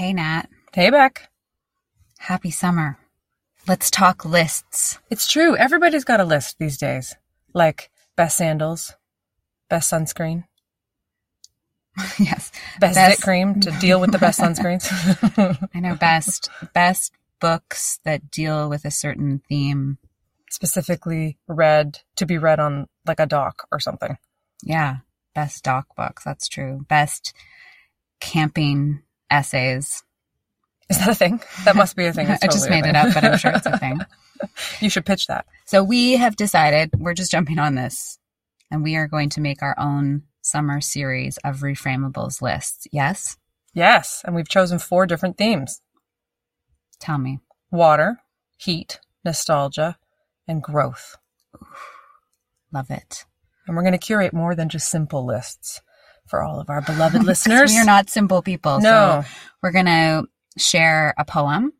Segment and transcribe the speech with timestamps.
[0.00, 0.48] Hey, Nat.
[0.72, 1.28] Hey, Beck.
[2.20, 2.96] Happy summer.
[3.68, 4.98] Let's talk lists.
[5.10, 5.58] It's true.
[5.58, 7.16] Everybody's got a list these days.
[7.52, 8.94] Like best sandals,
[9.68, 10.44] best sunscreen,
[12.18, 12.50] yes.
[12.80, 14.88] best, Best- cream to deal with the best sunscreens.
[15.74, 19.98] I know best best books that deal with a certain theme.
[20.48, 24.16] Specifically read to be read on like a dock or something.
[24.62, 25.00] Yeah.
[25.34, 26.24] Best dock books.
[26.24, 26.86] That's true.
[26.88, 27.34] Best
[28.18, 30.02] camping essays.
[30.88, 31.40] Is that a thing?
[31.64, 32.26] That must be a thing.
[32.30, 34.00] It's I just made it up, but I'm sure it's a thing.
[34.80, 35.46] you should pitch that.
[35.66, 38.18] So we have decided we're just jumping on this
[38.70, 42.86] and we are going to make our own summer series of reframeables lists.
[42.92, 43.36] Yes?
[43.74, 44.22] Yes.
[44.24, 45.80] And we've chosen four different themes
[46.98, 47.40] Tell me.
[47.70, 48.18] water,
[48.58, 49.96] heat, nostalgia,
[50.48, 51.16] and growth.
[52.72, 53.24] Love it.
[53.66, 55.80] And we're going to curate more than just simple lists
[56.30, 57.72] for all of our beloved listeners.
[57.72, 58.80] We are not simple people.
[58.80, 59.22] No.
[59.24, 59.30] So
[59.62, 60.24] we're going to
[60.56, 61.72] share a poem,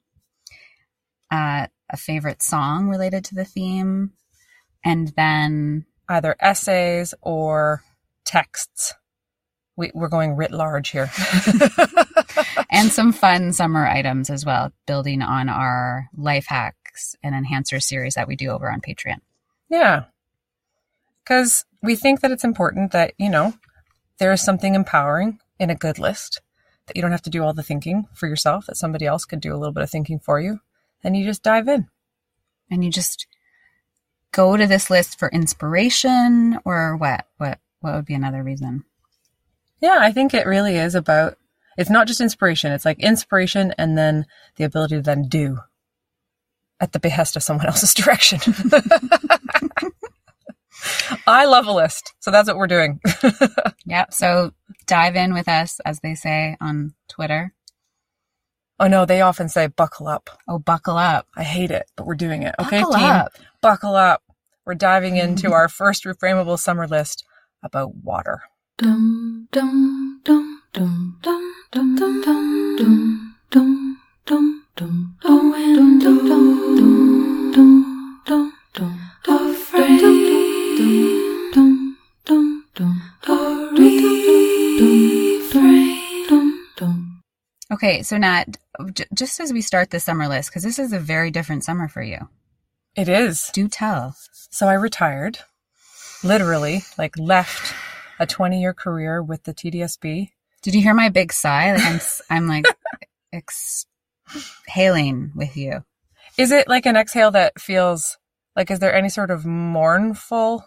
[1.31, 4.13] uh, a favorite song related to the theme,
[4.85, 7.83] and then either essays or
[8.25, 8.95] texts.
[9.77, 11.11] We, we're going writ large here.
[12.71, 18.15] and some fun summer items as well, building on our life hacks and enhancer series
[18.15, 19.21] that we do over on Patreon.
[19.71, 20.05] yeah.
[21.23, 23.55] Because we think that it's important that, you know,
[24.21, 26.41] there is something empowering in a good list,
[26.87, 29.41] that you don't have to do all the thinking for yourself, that somebody else could
[29.41, 30.61] do a little bit of thinking for you.
[31.03, 31.89] And you just dive in.
[32.71, 33.27] And you just
[34.31, 37.27] go to this list for inspiration or what?
[37.39, 38.85] What what would be another reason?
[39.81, 41.39] Yeah, I think it really is about,
[41.79, 44.27] it's not just inspiration, it's like inspiration and then
[44.57, 45.61] the ability to then do
[46.79, 48.41] at the behest of someone else's direction.
[51.27, 52.15] I love a list.
[52.21, 53.01] So that's what we're doing.
[53.87, 54.13] Yep.
[54.15, 54.53] So
[54.87, 57.53] dive in with us, as they say on Twitter.
[58.79, 60.31] oh no, they often say buckle up.
[60.49, 61.27] Oh, buckle up.
[61.37, 62.55] I hate it, but we're doing it.
[62.61, 63.05] Okay, Buckle team.
[63.05, 63.33] up.
[63.63, 64.23] Buckle up.
[64.67, 67.25] We're diving into our first reframeable summer list
[67.63, 68.43] about water.
[68.79, 72.27] Dum dum dum dum dum dum dum
[72.77, 73.97] dum dum dum
[74.27, 77.90] dum dum dum dum dum dum dum dum
[87.83, 88.59] Okay, so Nat,
[88.93, 91.89] j- just as we start the summer list, because this is a very different summer
[91.89, 92.29] for you.
[92.95, 93.49] It is.
[93.55, 94.15] Do tell.
[94.51, 95.39] So I retired,
[96.23, 97.73] literally, like left
[98.19, 100.29] a 20 year career with the TDSB.
[100.61, 101.73] Did you hear my big sigh?
[101.73, 102.67] Like I'm, I'm like
[104.69, 105.83] exhaling with you.
[106.37, 108.19] Is it like an exhale that feels
[108.55, 110.67] like, is there any sort of mournful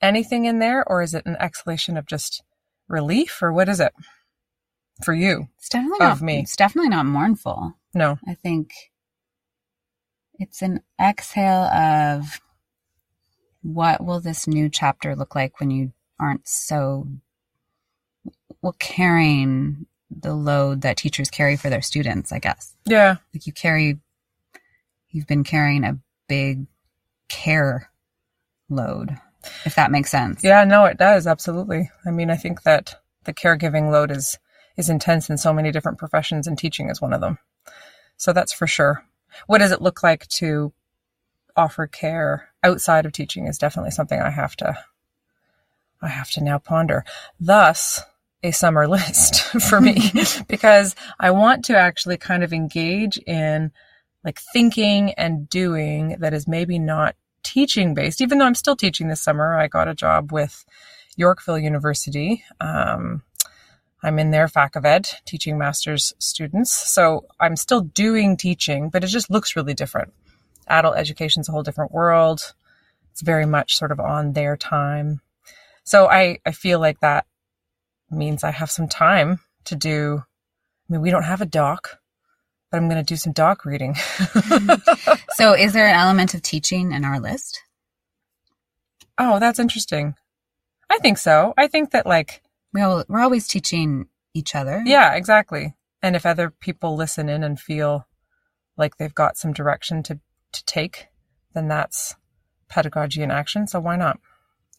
[0.00, 2.42] anything in there, or is it an exhalation of just
[2.88, 3.92] relief, or what is it
[5.02, 5.48] for you?
[5.58, 6.40] It's definitely Of not me.
[6.40, 7.74] It's definitely not mournful.
[7.94, 8.18] No.
[8.26, 8.72] I think
[10.38, 12.40] it's an exhale of
[13.62, 17.08] what will this new chapter look like when you aren't so
[18.62, 22.74] well carrying the load that teachers carry for their students, I guess.
[22.84, 23.16] Yeah.
[23.32, 23.98] Like you carry
[25.10, 26.66] you've been carrying a big
[27.28, 27.90] care
[28.68, 29.16] load,
[29.64, 30.42] if that makes sense.
[30.42, 31.26] Yeah, no, it does.
[31.26, 31.90] Absolutely.
[32.04, 34.38] I mean, I think that the caregiving load is,
[34.76, 37.38] is intense in so many different professions and teaching is one of them.
[38.16, 39.04] So that's for sure.
[39.46, 40.72] What does it look like to
[41.56, 44.76] offer care outside of teaching is definitely something I have to,
[46.02, 47.04] I have to now ponder.
[47.38, 48.00] Thus,
[48.42, 50.12] a summer list for me
[50.48, 53.72] because I want to actually kind of engage in
[54.24, 59.08] like thinking and doing that is maybe not teaching based, even though I'm still teaching
[59.08, 59.54] this summer.
[59.54, 60.64] I got a job with
[61.16, 62.42] Yorkville University.
[62.60, 63.22] Um,
[64.04, 66.72] I'm in their fac of ed teaching master's students.
[66.72, 70.12] So I'm still doing teaching, but it just looks really different.
[70.68, 72.54] Adult education is a whole different world.
[73.12, 75.20] It's very much sort of on their time.
[75.84, 77.26] So I, I feel like that
[78.10, 80.22] means I have some time to do.
[80.22, 81.98] I mean, we don't have a doc,
[82.70, 83.96] but I'm going to do some doc reading.
[85.34, 87.60] So is there an element of teaching in our list?
[89.18, 90.14] oh, that's interesting.
[90.88, 91.54] I think so.
[91.56, 92.40] I think that like
[92.74, 94.82] We all, we're always teaching each other.
[94.84, 95.74] Yeah, exactly.
[96.02, 98.06] And if other people listen in and feel
[98.76, 100.18] like they've got some direction to,
[100.52, 101.06] to take,
[101.54, 102.16] then that's
[102.68, 103.66] pedagogy in action.
[103.66, 104.18] So why not?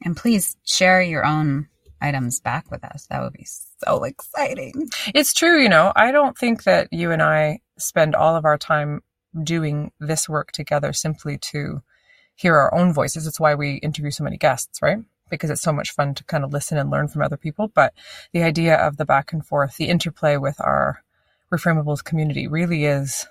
[0.04, 1.70] And please share your own
[2.02, 3.08] items back with us.
[3.10, 4.90] That would be so exciting.
[5.16, 8.58] It's true, you know, I don't think that you and I spend all of our
[8.58, 9.02] time
[9.42, 11.82] doing this work together simply to
[12.36, 13.26] hear our own voices.
[13.26, 15.00] It's why we interview so many guests, right?
[15.30, 17.68] Because it's so much fun to kind of listen and learn from other people.
[17.68, 17.94] But
[18.32, 21.02] the idea of the back and forth, the interplay with our
[21.52, 23.28] Reframeables community really is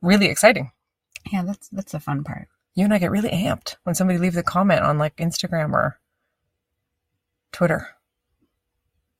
[0.00, 0.72] really exciting.
[1.32, 2.48] Yeah, that's that's the fun part.
[2.74, 5.98] You and I get really amped when somebody leaves a comment on like Instagram or
[7.52, 7.88] Twitter.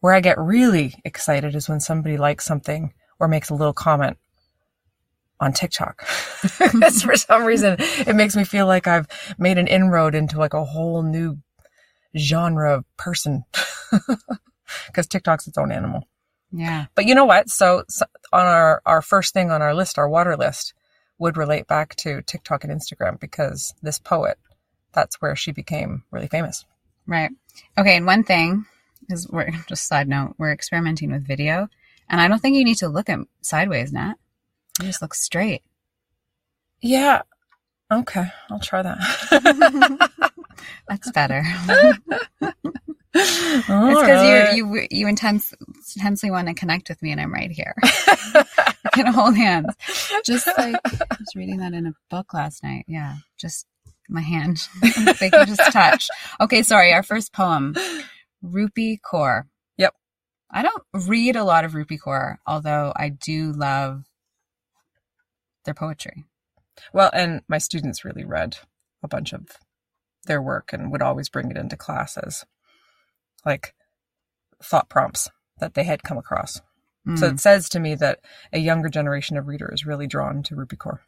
[0.00, 4.16] Where I get really excited is when somebody likes something or makes a little comment
[5.40, 5.98] on TikTok.
[6.58, 9.06] 'Cause for some reason, it makes me feel like I've
[9.38, 11.38] made an inroad into like a whole new
[12.16, 13.44] genre of person.
[14.86, 16.06] Because TikTok's its own animal.
[16.52, 16.86] Yeah.
[16.94, 17.48] But you know what?
[17.48, 20.74] So, so on our, our first thing on our list, our water list,
[21.18, 24.38] would relate back to TikTok and Instagram because this poet,
[24.92, 26.64] that's where she became really famous.
[27.06, 27.30] Right.
[27.78, 27.96] Okay.
[27.96, 28.66] And one thing
[29.08, 31.68] is we're just side note, we're experimenting with video.
[32.08, 34.14] And I don't think you need to look at sideways, Nat.
[34.80, 35.62] You just look straight.
[36.80, 37.22] Yeah.
[37.92, 38.26] Okay.
[38.50, 40.10] I'll try that.
[40.88, 41.42] That's better.
[43.14, 45.54] It's because you you you intense,
[45.96, 47.74] intensely want to connect with me, and I'm right here.
[47.82, 49.74] I can hold hands,
[50.24, 52.84] just like I was reading that in a book last night.
[52.86, 53.66] Yeah, just
[54.08, 54.58] my hand,
[55.20, 56.08] they can just touch.
[56.40, 56.92] Okay, sorry.
[56.92, 57.74] Our first poem,
[58.44, 59.44] Rupi Kaur.
[59.76, 59.94] Yep.
[60.50, 64.04] I don't read a lot of Rupi Kaur, although I do love
[65.68, 66.24] their poetry.
[66.94, 68.58] Well, and my students really read
[69.04, 69.48] a bunch of
[70.26, 72.46] their work and would always bring it into classes,
[73.46, 73.74] like
[74.62, 75.30] thought prompts
[75.60, 76.60] that they had come across.
[77.16, 77.32] So Mm.
[77.32, 78.20] it says to me that
[78.52, 81.00] a younger generation of reader is really drawn to Rupi Kaur.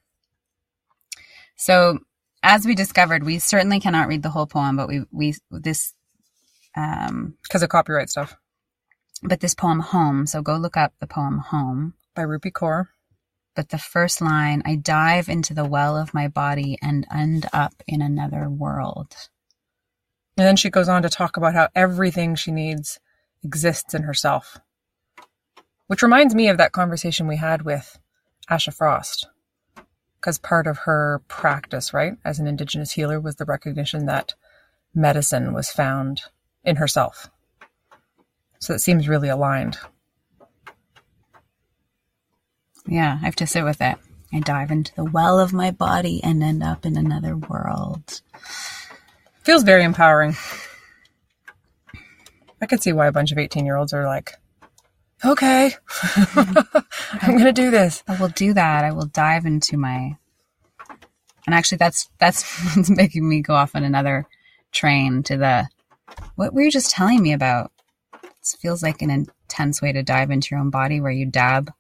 [1.57, 2.01] So,
[2.43, 5.95] as we discovered, we certainly cannot read the whole poem, but we we this
[6.77, 8.37] um because of copyright stuff
[9.23, 10.27] but this poem home.
[10.27, 11.95] So go look up the poem home.
[12.15, 12.89] by Rupi Kaur.
[13.61, 17.75] But the first line, I dive into the well of my body and end up
[17.87, 19.15] in another world.
[20.39, 23.01] And then she goes on to talk about how everything she needs
[23.45, 24.57] exists in herself.
[25.89, 27.99] Which reminds me of that conversation we had with
[28.51, 29.29] Asha Frost.
[30.19, 34.33] Because part of her practice, right, as an Indigenous healer was the recognition that
[34.95, 36.23] medicine was found
[36.65, 37.29] in herself.
[38.59, 39.77] So it seems really aligned.
[42.87, 43.97] Yeah, I have to sit with it.
[44.33, 48.21] I dive into the well of my body and end up in another world.
[49.43, 50.37] Feels very empowering.
[52.61, 54.33] I could see why a bunch of 18 year olds are like,
[55.25, 55.73] okay,
[56.37, 58.03] I'm going to do this.
[58.07, 58.85] I will do that.
[58.85, 60.17] I will dive into my
[61.47, 62.45] and actually that's that's
[62.77, 64.27] what's making me go off on another
[64.73, 65.69] train to the
[66.37, 67.73] what were you just telling me about?
[68.41, 71.73] This feels like an intense way to dive into your own body where you dab.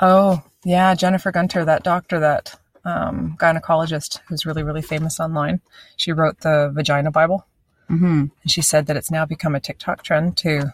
[0.00, 0.94] Oh, yeah.
[0.94, 5.60] Jennifer Gunter, that doctor, that um, gynecologist who's really, really famous online,
[5.96, 7.46] she wrote the Vagina Bible.
[7.88, 10.72] hmm And she said that it's now become a TikTok trend to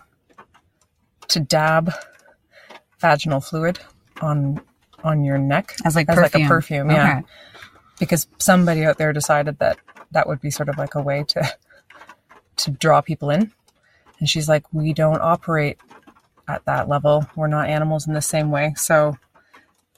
[1.29, 1.93] to dab
[2.99, 3.79] vaginal fluid
[4.21, 4.61] on
[5.05, 6.41] on your neck As like as perfume.
[6.43, 7.19] like a perfume, yeah.
[7.19, 7.27] Okay.
[8.01, 9.79] Because somebody out there decided that
[10.11, 11.49] that would be sort of like a way to
[12.57, 13.53] to draw people in.
[14.19, 15.79] And she's like, we don't operate
[16.57, 17.27] at that level.
[17.37, 18.75] We're not animals in the same way.
[18.77, 19.17] So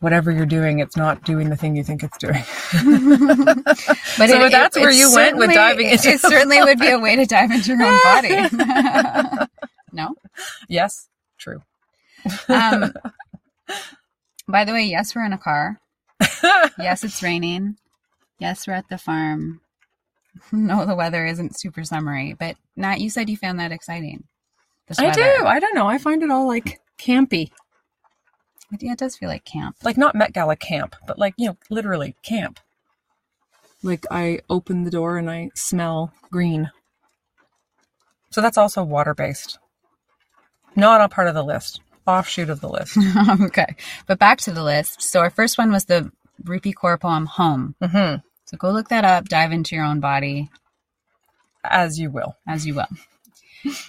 [0.00, 2.42] whatever you're doing, it's not doing the thing you think it's doing.
[4.18, 7.16] But So that's where you went with diving into it certainly would be a way
[7.16, 9.46] to dive into your own body.
[9.92, 10.14] no.
[10.68, 11.08] yes,
[11.38, 11.62] true.
[12.48, 12.92] Um,
[14.48, 15.80] by the way, yes, we're in a car.
[16.78, 17.76] Yes, it's raining.
[18.38, 19.60] Yes, we're at the farm.
[20.50, 24.24] No, the weather isn't super summery, but Nat, you said you found that exciting.
[24.88, 25.22] This I weather.
[25.38, 25.46] do.
[25.46, 25.86] I don't know.
[25.86, 27.50] I find it all like campy.
[28.70, 29.76] But yeah, it does feel like camp.
[29.82, 32.58] Like not Met Gala camp, but like, you know, literally camp.
[33.82, 36.70] Like I open the door and I smell green.
[38.30, 39.58] So that's also water based.
[40.74, 41.80] Not a part of the list.
[42.06, 42.96] Offshoot of the list.
[43.42, 45.02] okay, but back to the list.
[45.02, 46.10] So our first one was the
[46.42, 49.28] Rupi Kaur poem "Home." hmm So go look that up.
[49.28, 50.50] Dive into your own body
[51.62, 52.36] As you will.
[52.48, 52.88] as you will.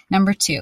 [0.09, 0.61] Number two.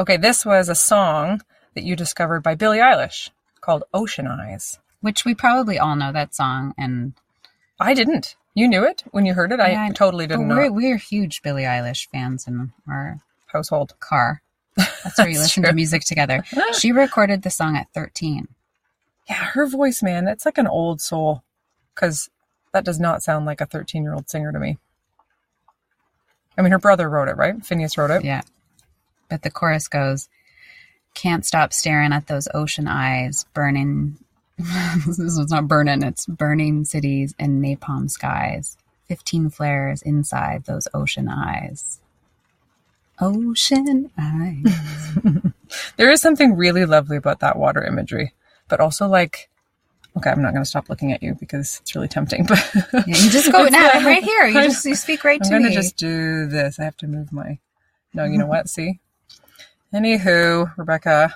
[0.00, 1.42] Okay, this was a song
[1.74, 3.28] that you discovered by Billie Eilish
[3.60, 4.78] called Ocean Eyes.
[5.02, 7.12] which we probably all know that song and
[7.78, 8.34] I didn't.
[8.54, 9.60] You knew it when you heard it?
[9.60, 13.94] I Yeah, totally didn't we're, we're huge Billie Eilish fans in our Household.
[14.00, 14.40] car.
[14.76, 16.44] That's where you listen to music together.
[16.72, 18.48] She recorded the song at 13.
[19.28, 21.42] Yeah, her voice, man, it's like an old soul.
[21.94, 22.30] Because
[22.72, 24.78] that does not sound like a 13 year old singer to me.
[26.56, 27.62] I mean, her brother wrote it, right?
[27.64, 28.24] Phineas wrote it.
[28.24, 28.42] Yeah.
[29.30, 30.28] But the chorus goes,
[31.14, 34.18] Can't stop staring at those ocean eyes, burning.
[34.58, 38.76] this is not burning, it's burning cities and napalm skies.
[39.08, 42.00] 15 flares inside those ocean eyes.
[43.20, 45.52] Ocean eyes.
[45.96, 48.32] There is something really lovely about that water imagery,
[48.68, 49.48] but also like,
[50.16, 52.44] okay, I'm not going to stop looking at you because it's really tempting.
[52.48, 53.90] But Yeah, you just go now.
[53.92, 54.46] I'm right here.
[54.46, 55.56] You just you speak right I'm to me.
[55.56, 56.78] I'm going to just do this.
[56.80, 57.58] I have to move my.
[58.14, 58.68] No, you know what?
[58.68, 58.98] See.
[59.94, 61.34] Anywho, Rebecca,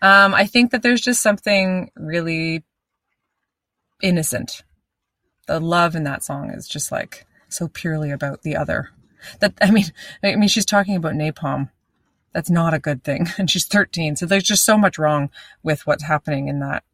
[0.00, 2.64] um, I think that there's just something really
[4.02, 4.62] innocent.
[5.46, 8.90] The love in that song is just like so purely about the other.
[9.40, 9.86] That I mean,
[10.22, 11.70] I mean, she's talking about napalm.
[12.32, 14.16] That's not a good thing, and she's 13.
[14.16, 15.30] So there's just so much wrong
[15.62, 16.84] with what's happening in that,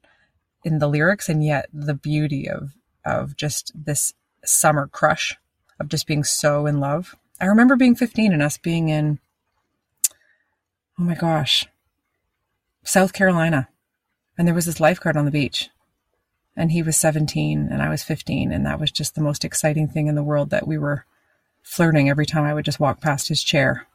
[0.65, 4.15] in the lyrics, and yet the beauty of of just this
[4.45, 5.37] summer crush
[5.81, 7.17] of just being so in love.
[7.41, 9.19] I remember being 15 and us being in,
[11.03, 11.67] oh my gosh,
[12.85, 13.69] South Carolina.
[14.39, 15.69] And there was this lifeguard on the beach.
[16.57, 18.53] And he was 17 and I was 15.
[18.53, 21.05] And that was just the most exciting thing in the world that we were
[21.63, 23.89] flirting every time I would just walk past his chair.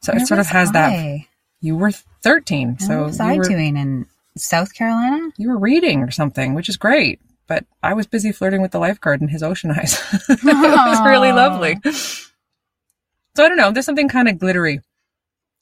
[0.00, 1.20] So Where it sort of has that.
[1.60, 2.70] You were 13.
[2.70, 4.06] What so was you I were, doing in
[4.36, 5.30] South Carolina?
[5.36, 7.20] you were reading or something, which is great.
[7.46, 10.00] But I was busy flirting with the lifeguard in his ocean eyes.
[10.28, 11.76] it was really lovely.
[11.84, 13.72] So I don't know.
[13.72, 14.80] There's something kind of glittery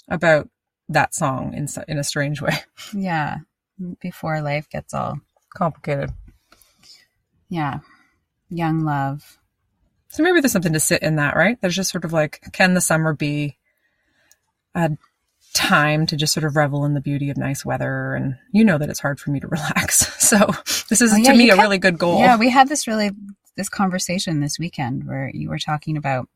[0.08, 0.48] about
[0.88, 2.54] that song in in a strange way.
[2.94, 3.38] Yeah.
[4.00, 5.20] Before life gets all
[5.54, 6.10] Complicated.
[7.48, 7.78] yeah.
[8.50, 9.38] Young love.
[10.08, 11.60] So maybe there's something to sit in that, right?
[11.60, 13.56] There's just sort of like, can the summer be
[14.74, 14.90] a
[15.54, 18.14] time to just sort of revel in the beauty of nice weather?
[18.14, 20.06] And you know that it's hard for me to relax.
[20.26, 20.38] So
[20.88, 22.20] this is Oh, yeah, to me a kept- really good goal.
[22.20, 23.10] Yeah, we had this really
[23.56, 26.28] this conversation this weekend where you were talking about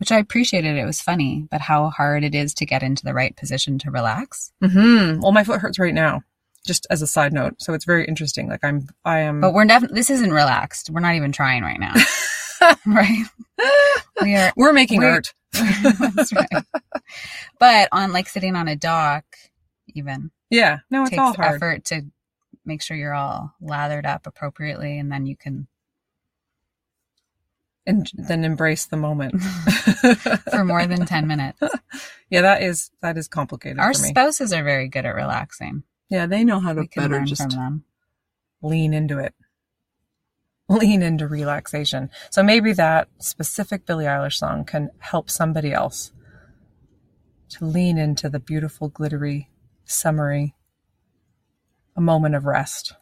[0.00, 0.76] which I appreciated.
[0.76, 3.90] It was funny, but how hard it is to get into the right position to
[3.90, 4.50] relax.
[4.62, 6.22] hmm Well, my foot hurts right now,
[6.66, 7.54] just as a side note.
[7.58, 8.48] So it's very interesting.
[8.48, 9.40] Like I'm, I am.
[9.40, 10.90] But we're definitely this isn't relaxed.
[10.90, 11.94] We're not even trying right now.
[12.86, 13.24] right?
[14.22, 15.34] We are we're making we're- art.
[15.52, 16.64] That's right.
[17.58, 19.24] But on like sitting on a dock,
[19.94, 20.78] even Yeah.
[20.90, 21.56] No, it's takes all hard.
[21.56, 22.02] effort to
[22.64, 25.66] make sure you're all lathered up appropriately, and then you can
[27.90, 29.40] And then embrace the moment.
[30.50, 31.60] for more than ten minutes.
[32.30, 34.08] yeah, that is that is complicated Our for me.
[34.08, 35.82] spouses are very good at relaxing.
[36.08, 37.84] yeah, they know how to We better just from them.
[38.62, 39.34] lean into it.
[40.68, 42.10] Lean into relaxation.
[42.30, 46.12] So maybe that specific Billie Eilish song can help somebody else
[47.50, 49.50] to lean into the beautiful, glittery,
[49.84, 50.54] summery,
[51.96, 52.92] a moment of rest.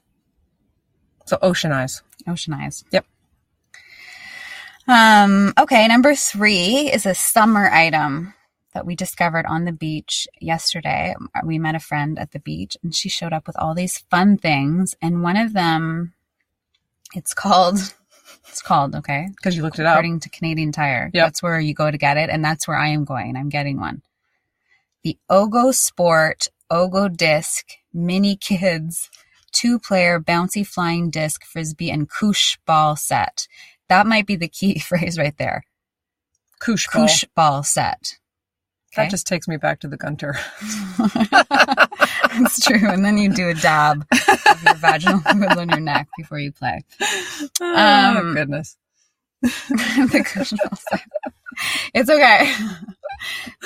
[1.27, 2.03] So ocean eyes.
[2.27, 2.85] Ocean eyes.
[2.91, 3.05] Yep.
[4.89, 8.33] Um, okay, number three is a summer item
[8.73, 11.15] that we discovered on the beach yesterday.
[11.45, 14.39] We met a friend at the beach and she showed up with all these fun
[14.39, 14.95] things.
[15.03, 16.15] And one of them,
[17.15, 17.79] it's called,
[18.49, 19.93] it's called, okay, Because you looked it up.
[19.95, 21.11] according to Canadian Tire.
[21.13, 21.27] Yep.
[21.27, 22.31] That's where you go to get it.
[22.31, 23.37] And that's where I am going.
[23.37, 24.01] I'm getting one.
[25.03, 29.11] The OgoSport Ogo Disc Mini Kids
[29.53, 33.49] two player bouncy flying disc frisbee and koosh ball set.
[33.89, 35.65] That might be the key phrase right there.
[36.61, 37.07] Koosh ball.
[37.07, 38.17] Koosh ball set.
[38.97, 40.37] That just takes me back to the Gunter.
[40.99, 42.89] That's true.
[42.91, 46.51] And then you do a dab of your vaginal fluid on your neck before you
[46.51, 46.85] play.
[47.61, 48.77] oh, Um, goodness.
[49.43, 51.03] the koosh ball set.
[51.95, 52.53] It's okay.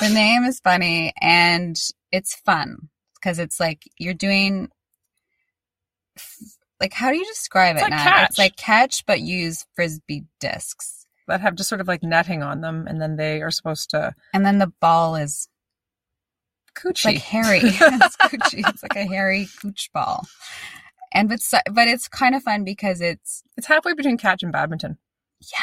[0.00, 1.76] the name is funny and
[2.10, 4.68] it's fun because it's like you're doing
[6.82, 8.02] like how do you describe It's it like now?
[8.04, 8.28] catch.
[8.30, 11.06] It's like catch but use frisbee discs.
[11.28, 14.14] That have just sort of like netting on them, and then they are supposed to
[14.34, 15.48] And then the ball is
[16.76, 17.04] coochie.
[17.06, 17.60] Like hairy.
[17.62, 18.68] it's coochie.
[18.68, 20.26] It's like a hairy cooch ball.
[21.14, 24.50] And but so- but it's kind of fun because it's it's halfway between catch and
[24.52, 24.98] badminton.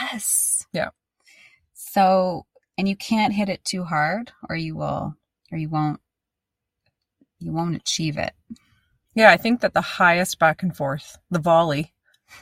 [0.01, 0.65] yes.
[0.73, 0.89] Yeah.
[1.73, 2.45] So
[2.77, 5.15] and you can't hit it too hard or you will
[5.51, 5.99] or you won't
[7.39, 8.33] you won't achieve it.
[9.19, 11.93] Yeah, I think that the highest back and forth, the volley,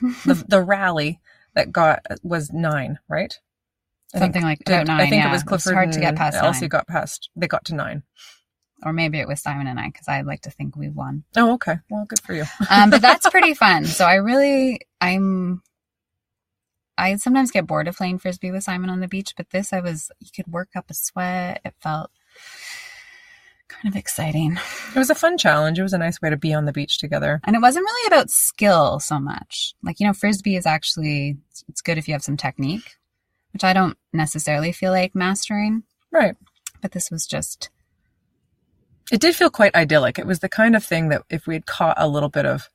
[0.01, 1.19] the the rally
[1.55, 3.34] that got was nine, right?
[4.13, 5.01] I Something like did- nine.
[5.01, 5.29] I think yeah.
[5.29, 6.69] it was Clifford hard to get and past Elsie nine.
[6.69, 7.29] got past.
[7.36, 8.03] They got to nine.
[8.86, 11.24] or maybe it was Simon and I because I'd like to think we won.
[11.36, 11.77] Oh, okay.
[11.89, 12.46] Well, good for you.
[12.69, 13.86] Um, but that's pretty fun.
[13.86, 15.63] So I really I'm
[16.98, 19.79] I sometimes get bored of playing frisbee with Simon on the beach, but this I
[19.79, 21.60] was you could work up a sweat.
[21.65, 22.12] It felt
[23.69, 24.57] kind of exciting.
[24.95, 25.77] It was a fun challenge.
[25.79, 27.39] It was a nice way to be on the beach together.
[27.43, 29.74] And it wasn't really about skill so much.
[29.83, 32.95] Like, you know, frisbee is actually it's good if you have some technique,
[33.53, 36.36] which I don't necessarily feel like mastering, Right.
[36.81, 37.69] but this was just
[39.12, 40.17] It did feel quite idyllic.
[40.19, 42.69] It was the kind of thing that if we had caught a little bit of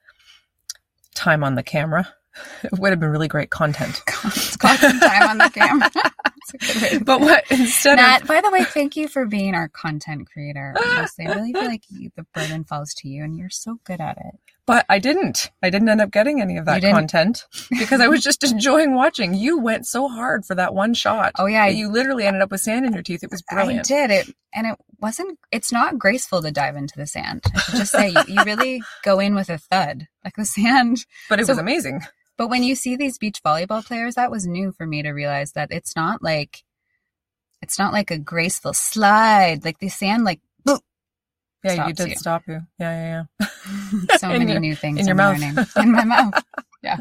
[1.14, 2.08] time on the camera,
[2.62, 4.00] it would have been really great content.
[4.24, 5.90] it's got some time on the camera.
[6.50, 9.08] That's a good way to But what instead Nat, of by the way, thank you
[9.08, 10.74] for being our content creator.
[10.76, 14.00] Honestly, I really feel like you, the burden falls to you, and you're so good
[14.00, 14.34] at it.
[14.66, 15.50] but I didn't.
[15.62, 19.34] I didn't end up getting any of that content because I was just enjoying watching.
[19.34, 21.32] You went so hard for that one shot.
[21.38, 23.22] Oh yeah, you literally ended up with sand in your teeth.
[23.22, 23.90] It was brilliant.
[23.90, 25.38] I did it, and it wasn't.
[25.50, 27.44] It's not graceful to dive into the sand.
[27.54, 31.04] I should just say you, you really go in with a thud, like the sand.
[31.28, 32.02] But it So- was amazing.
[32.42, 35.52] But when you see these beach volleyball players, that was new for me to realize
[35.52, 36.64] that it's not like
[37.62, 39.64] it's not like a graceful slide.
[39.64, 40.80] Like the sand, like boop,
[41.62, 42.16] Yeah, you did you.
[42.16, 42.62] stop you.
[42.80, 43.46] Yeah, yeah,
[44.10, 44.16] yeah.
[44.18, 45.38] so many your- new things in your mouth.
[45.38, 45.56] learning.
[45.76, 46.34] in my mouth.
[46.82, 46.96] Yeah.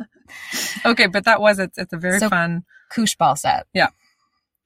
[0.86, 2.64] Okay, but that was it's, it's a very So- fun,
[2.96, 3.66] Koosh ball set.
[3.74, 3.88] Yeah.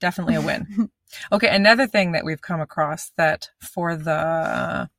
[0.02, 0.90] Definitely a win.
[1.32, 4.90] Okay, another thing that we've come across that for the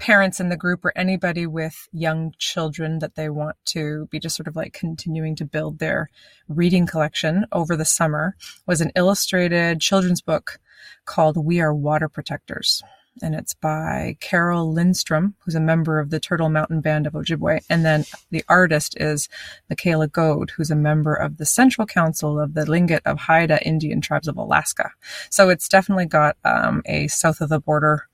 [0.00, 4.34] parents in the group or anybody with young children that they want to be just
[4.34, 6.08] sort of like continuing to build their
[6.48, 8.34] reading collection over the summer
[8.66, 10.58] was an illustrated children's book
[11.04, 12.82] called We Are Water Protectors.
[13.22, 17.60] And it's by Carole Lindstrom, who's a member of the Turtle Mountain Band of Ojibwe.
[17.68, 19.28] And then the artist is
[19.68, 24.00] Michaela Goade, who's a member of the Central Council of the Tlingit of Haida Indian
[24.00, 24.92] Tribes of Alaska.
[25.28, 28.08] So it's definitely got um, a south of the border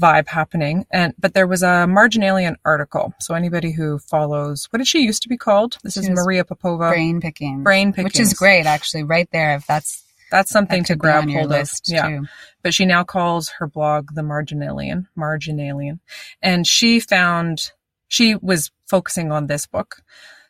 [0.00, 0.86] vibe happening.
[0.90, 3.14] And but there was a Marginalian article.
[3.20, 5.78] So anybody who follows, what did she used to be called?
[5.82, 6.90] This She is Maria Popova.
[6.90, 7.62] Brain picking.
[7.62, 9.54] Brain picking, Which is great, actually, right there.
[9.56, 11.94] If that's That's something that to grab hold list of.
[11.94, 12.08] Yeah.
[12.08, 12.26] too.
[12.62, 16.00] But she now calls her blog the Marginalian, Marginalian,
[16.42, 17.70] and she found
[18.08, 20.02] she was focusing on this book.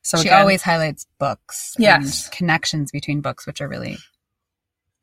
[0.03, 1.75] So she again- always highlights books.
[1.79, 2.25] Yes.
[2.27, 3.99] And connections between books, which are really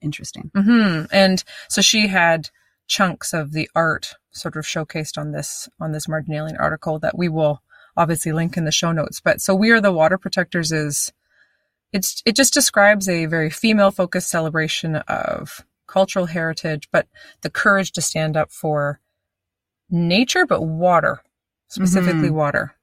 [0.02, 0.52] interesting.
[0.56, 2.50] hmm And so she had
[2.88, 7.30] chunks of the art sort of showcased on this on this marginalian article that we
[7.30, 7.62] will
[7.96, 9.20] obviously link in the show notes.
[9.20, 11.14] But so we are the water protectors is
[11.92, 17.08] it's it just describes a very female focused celebration of cultural heritage, but
[17.42, 19.00] the courage to stand up for
[19.90, 21.22] nature, but water,
[21.68, 22.76] specifically water.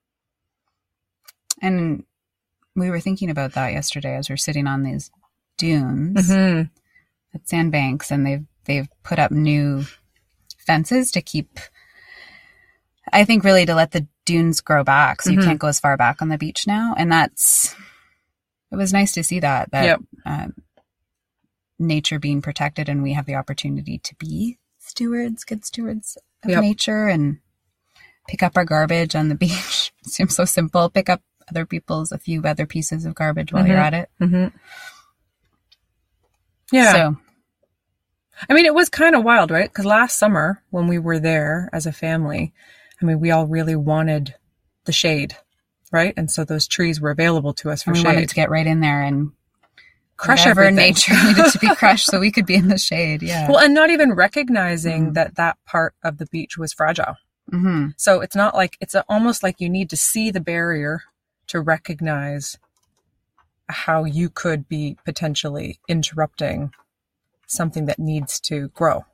[1.61, 2.05] And
[2.77, 5.11] we were thinking about that yesterday as we're sitting on these
[5.59, 6.63] dunes hmm
[7.33, 9.85] at sandbanks, and they've they've put up new
[10.65, 11.59] fences to keep.
[13.13, 15.35] I think really to let the dunes grow back, so Mhm.
[15.35, 17.75] you can't go as far back on the beach now, and that's.
[18.71, 20.01] It was nice to see that that Yep.
[20.25, 20.55] um,
[21.81, 26.61] nature being protected, and we have the opportunity to be stewards, good stewards of Yep.
[26.61, 27.41] nature, and
[28.29, 29.93] pick up our garbage on the beach.
[30.05, 30.89] Seems so simple.
[30.91, 33.83] Pick up other people's a few other pieces of garbage while you're Mhm.
[33.87, 34.11] at it.
[34.21, 34.47] hmm
[36.71, 36.93] Yeah.
[36.93, 37.17] So
[38.49, 39.69] I mean, it was kind of wild, right?
[39.71, 42.53] Because last summer when we were there as a family,
[43.01, 44.35] I mean, we all really wanted
[44.85, 45.37] the shade,
[45.93, 46.15] right?
[46.17, 48.05] And so those trees were available to us for we shade.
[48.07, 49.33] wanted to get right in there and
[50.17, 50.93] Crush whatever everything.
[50.93, 53.23] nature needed to be crushed so we could be in the shade.
[53.23, 53.49] Yeah.
[53.49, 55.15] Well, and not even recognizing Mhm.
[55.15, 57.17] that that part of the beach was fragile.
[57.51, 61.03] hmm So it's not like it's almost like you need to see the barrier
[61.49, 62.59] to recognize
[63.69, 66.73] how you could be potentially interrupting
[67.51, 69.05] something that needs to grow.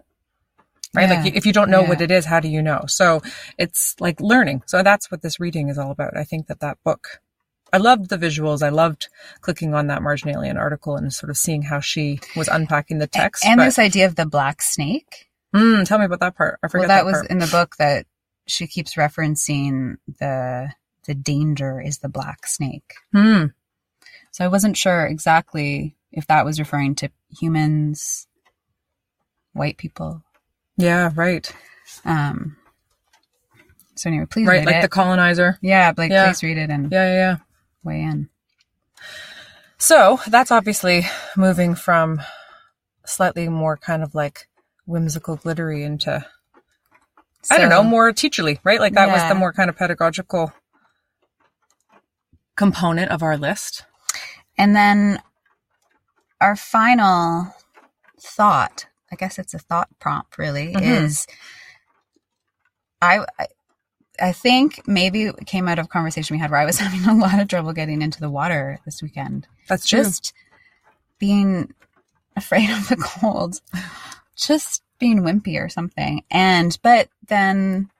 [0.95, 1.09] Right?
[1.09, 1.23] Yeah.
[1.25, 1.89] Like if you don't know Yeah.
[1.91, 2.85] what it is, how do you know?
[2.87, 3.21] So
[3.59, 4.63] it's like learning.
[4.67, 6.17] So that's what this reading is all about.
[6.17, 7.21] I think that that book,
[7.73, 8.63] I loved the visuals.
[8.63, 9.09] I loved
[9.41, 13.45] clicking on that Marginalian article and sort of seeing how she was unpacking the text.
[13.45, 15.29] and but- this idea of the black snake.
[15.55, 16.59] Mm, tell me about that part.
[16.63, 17.31] I Well, that, that, was part.
[17.31, 18.07] in the book that
[18.47, 20.71] she keeps referencing the
[21.07, 22.95] the danger is the black snake.
[23.13, 23.47] Hmm.
[24.33, 28.26] So I wasn't sure exactly if that was referring to humans,
[29.57, 30.23] white people.
[30.77, 31.51] Yeah, right.
[32.05, 32.57] Um.
[33.95, 34.83] So anyway, please Right, like it.
[34.83, 35.59] the colonizer.
[35.63, 36.27] yeah, like Yeah.
[36.27, 37.37] please read it and Yeah, yeah, yeah.
[37.83, 38.29] weigh in.
[39.79, 42.21] So that's obviously moving from
[43.07, 44.49] slightly more kind of like
[44.85, 46.27] whimsical glittery into
[47.51, 48.81] I don't know, more teacherly, right?
[48.81, 50.53] Like that was the more kind of pedagogical
[52.57, 53.85] component of our list.
[54.59, 55.21] And then
[56.41, 57.55] our final
[58.21, 60.83] thought, I guess it's a thought prompt really, Mhm.
[61.05, 61.27] is
[63.01, 63.47] I, I
[64.21, 67.05] I think maybe it came out of a conversation we had where I was having
[67.09, 69.47] a lot of trouble getting into the water this weekend.
[69.69, 70.03] That's true.
[70.03, 70.33] Just
[71.19, 71.73] being
[72.37, 73.61] afraid of the cold.
[74.37, 76.25] Just being wimpy or something.
[76.31, 77.91] And but then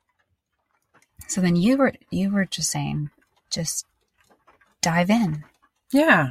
[1.29, 3.11] so then you were you were just saying
[3.51, 3.85] just
[4.81, 5.45] dive in
[5.93, 6.31] yeah.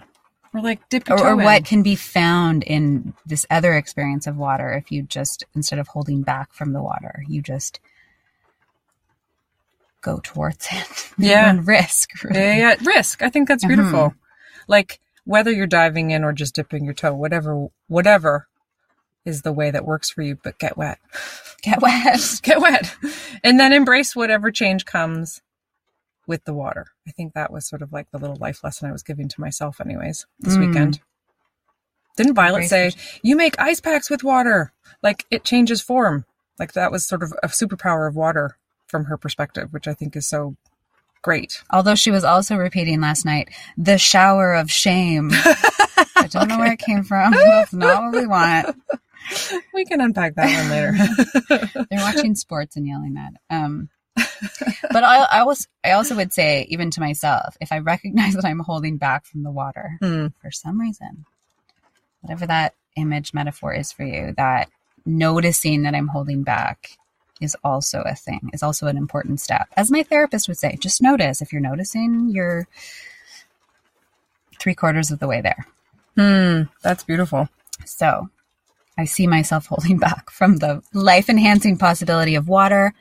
[0.55, 4.25] Or like dip your or, toe or what can be found in this other experience
[4.25, 7.81] of water if you just instead of holding back from the water you just
[10.01, 11.49] go towards it Yeah.
[11.49, 12.39] and risk really.
[12.39, 13.21] Yeah, yeah, risk.
[13.21, 13.69] I think that's Mhm.
[13.69, 14.13] beautiful.
[14.67, 18.47] Like whether you're diving in or just dipping your toe, whatever, whatever
[19.25, 20.99] is the way that works for you, but get wet.
[21.63, 22.19] Get wet.
[22.43, 22.95] Get wet.
[23.43, 25.41] And then embrace whatever change comes
[26.27, 26.87] with the water.
[27.07, 29.41] I think that was sort of like the little life lesson I was giving to
[29.41, 30.67] myself, anyways, this Mm.
[30.67, 30.99] weekend.
[32.17, 32.91] Didn't Violet say,
[33.23, 34.71] you make ice packs with water?
[35.03, 36.25] Like it changes form.
[36.57, 38.57] Like that was sort of a superpower of water
[38.87, 40.55] from her perspective, which I think is so
[41.21, 41.61] great.
[41.71, 45.31] Although she was also repeating last night, the shower of shame.
[45.33, 47.31] I don't know where it came from.
[47.33, 48.75] That's not what we want.
[49.73, 51.85] We can unpack that one later.
[51.89, 53.33] They're watching sports and yelling that.
[53.49, 53.89] Um,
[54.91, 58.45] but I, I was, I also would say, even to myself, if I recognize that
[58.45, 60.27] I'm holding back from the water Hmm.
[60.41, 61.25] for some reason,
[62.21, 64.69] whatever that image metaphor is for you, that
[65.05, 66.97] noticing that I'm holding back
[67.41, 69.67] is also a thing, is also an important step.
[69.75, 71.41] As my therapist would say, just notice.
[71.41, 72.67] If you're noticing, you're
[74.59, 75.67] three quarters of the way there.
[76.15, 76.63] Hmm.
[76.81, 77.49] That's beautiful.
[77.85, 78.29] So
[78.97, 82.93] I see myself holding back from the life enhancing possibility of water.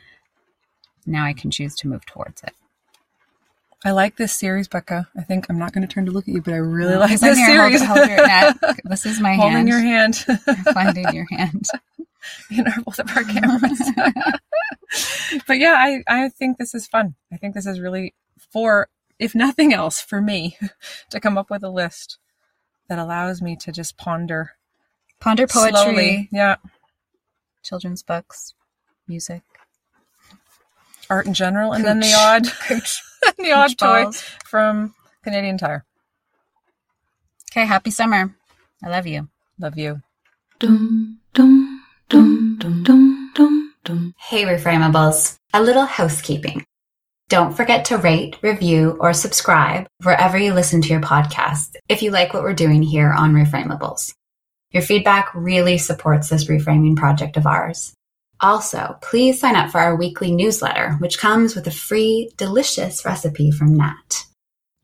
[1.06, 2.52] Now I can choose to move towards it.
[3.84, 5.08] I like this series, Becca.
[5.16, 7.00] I think I'm not going to turn to look at you, but I really No,
[7.00, 7.86] like this here, hold- series.
[7.86, 8.56] hold your neck.
[8.84, 9.68] This is my Holding hand.
[9.68, 10.16] your hand
[10.72, 11.66] Finding your hand.
[12.50, 13.82] in our, both of our cameras.
[15.46, 17.14] but yeah, I, I think this is fun.
[17.30, 18.14] I think this is really
[18.52, 18.88] for,
[19.18, 20.56] if nothing else, for me
[21.10, 22.16] to come up with a list
[22.88, 24.52] that allows me to just ponder
[25.20, 26.28] Ponder poetry, slowly.
[26.32, 26.56] Yeah,
[27.62, 28.54] children's books,
[29.08, 29.42] music,
[31.10, 32.06] art in general, and then the
[32.68, 33.02] Cooch.
[33.22, 34.20] odd, the odd Cooch toy balls.
[34.44, 35.84] from Canadian Tire.
[37.52, 38.34] Okay, happy summer.
[38.82, 39.28] I love you.
[39.58, 40.02] Love you.
[40.58, 44.14] Dum dum dum dum dum dum dum.
[44.18, 46.64] Hey, Reframeables, a little housekeeping.
[47.28, 52.10] Don't forget to rate, review, or subscribe wherever you listen to your podcast if you
[52.10, 54.12] like what we're doing here on Reframeables.
[54.70, 57.94] Your feedback really supports this reframing project of ours.
[58.44, 63.50] Also, please sign up for our weekly newsletter, which comes with a free, delicious recipe
[63.50, 64.26] from Nat.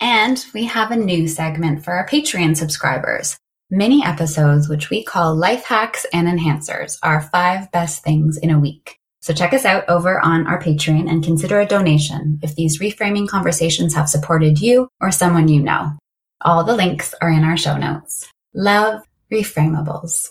[0.00, 3.36] And we have a new segment for our Patreon subscribers.
[3.68, 8.58] Mini episodes, which we call Life Hacks and Enhancers, are five best things in a
[8.58, 8.96] week.
[9.20, 13.28] So check us out over on our Patreon and consider a donation if these reframing
[13.28, 15.98] conversations have supported you or someone you know.
[16.40, 18.26] All the links are in our show notes.
[18.54, 20.30] Love Reframeables